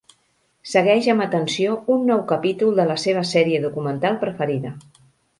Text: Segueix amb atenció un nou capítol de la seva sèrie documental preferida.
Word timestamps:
Segueix 0.69 1.09
amb 1.11 1.25
atenció 1.25 1.75
un 1.95 2.07
nou 2.11 2.23
capítol 2.31 2.73
de 2.79 2.85
la 2.91 2.95
seva 3.01 3.23
sèrie 3.33 3.59
documental 3.67 4.17
preferida. 4.25 4.73